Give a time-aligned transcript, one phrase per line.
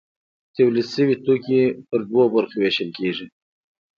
[0.55, 3.25] تولید شوي توکي په دوو برخو ویشل کیږي.